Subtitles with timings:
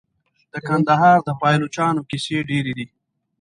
[0.53, 2.85] د کندهار د پایلوچانو کیسې ډیرې دي.